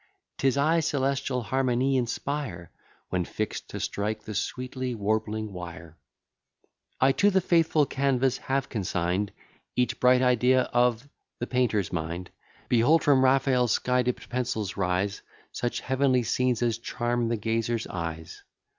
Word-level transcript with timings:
'Tis 0.39 0.57
I 0.57 0.79
celestial 0.79 1.43
harmony 1.43 1.95
inspire, 1.95 2.71
When 3.09 3.23
fix'd 3.23 3.69
to 3.69 3.79
strike 3.79 4.23
the 4.23 4.33
sweetly 4.33 4.95
warbling 4.95 5.53
wire. 5.53 5.95
I 6.99 7.11
to 7.11 7.29
the 7.29 7.39
faithful 7.39 7.85
canvas 7.85 8.39
have 8.39 8.67
consign'd 8.67 9.31
Each 9.75 9.99
bright 9.99 10.23
idea 10.23 10.63
of 10.73 11.07
the 11.37 11.45
painter's 11.45 11.93
mind; 11.93 12.31
Behold 12.67 13.03
from 13.03 13.23
Raphael's 13.23 13.73
sky 13.73 14.01
dipt 14.01 14.27
pencils 14.27 14.75
rise 14.75 15.21
Such 15.51 15.81
heavenly 15.81 16.23
scenes 16.23 16.63
as 16.63 16.79
charm 16.79 17.27
the 17.27 17.37
gazer's 17.37 17.85
eyes. 17.85 18.41